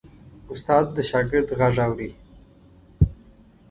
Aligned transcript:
استاد 0.53 0.85
د 0.95 0.97
شاګرد 1.09 1.47
غږ 1.59 1.75
اوري. 1.85 2.09